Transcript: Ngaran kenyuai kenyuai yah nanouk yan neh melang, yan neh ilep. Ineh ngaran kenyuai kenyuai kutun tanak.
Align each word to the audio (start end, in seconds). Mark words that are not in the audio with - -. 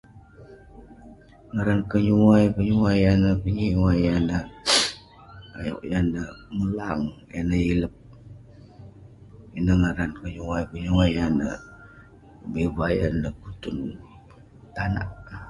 Ngaran 1.53 1.81
kenyuai 1.91 2.45
kenyuai 2.55 2.97
yah 3.05 3.15
nanouk 3.21 5.81
yan 5.91 6.05
neh 6.13 6.29
melang, 6.57 7.01
yan 7.33 7.45
neh 7.49 7.61
ilep. 7.73 7.93
Ineh 9.57 9.77
ngaran 9.81 10.11
kenyuai 10.19 10.63
kenyuai 10.69 12.61
kutun 13.41 13.77
tanak. 14.75 15.09